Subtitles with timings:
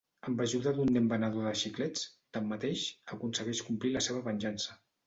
[0.29, 2.09] Amb ajuda d'un nen venedor de xiclets,
[2.39, 4.83] tanmateix, aconsegueix complir la seva venjança.